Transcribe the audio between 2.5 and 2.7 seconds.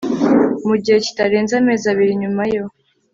yo